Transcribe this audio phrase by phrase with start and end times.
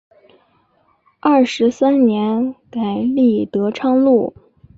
[1.19, 4.33] 二十三年改隶德昌路。